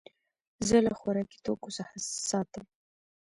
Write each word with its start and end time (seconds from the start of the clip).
زه 0.67 0.77
له 0.85 0.91
خوراکي 0.99 1.37
توکو 1.45 1.69
څخه 1.77 1.95
ساتم. 2.29 2.65